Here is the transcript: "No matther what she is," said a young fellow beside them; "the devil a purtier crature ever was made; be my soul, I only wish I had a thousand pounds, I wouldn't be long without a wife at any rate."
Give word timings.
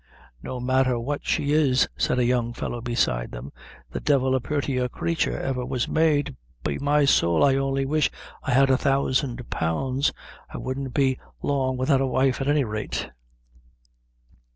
"No 0.41 0.59
matther 0.59 0.97
what 0.99 1.27
she 1.27 1.51
is," 1.51 1.87
said 1.95 2.17
a 2.17 2.25
young 2.25 2.53
fellow 2.53 2.81
beside 2.81 3.29
them; 3.29 3.51
"the 3.91 3.99
devil 3.99 4.33
a 4.33 4.39
purtier 4.39 4.89
crature 4.89 5.39
ever 5.39 5.63
was 5.63 5.87
made; 5.87 6.35
be 6.63 6.79
my 6.79 7.05
soul, 7.05 7.43
I 7.43 7.53
only 7.55 7.85
wish 7.85 8.09
I 8.41 8.49
had 8.49 8.71
a 8.71 8.77
thousand 8.79 9.47
pounds, 9.51 10.11
I 10.49 10.57
wouldn't 10.57 10.95
be 10.95 11.19
long 11.43 11.77
without 11.77 12.01
a 12.01 12.07
wife 12.07 12.41
at 12.41 12.47
any 12.47 12.63
rate." 12.63 13.11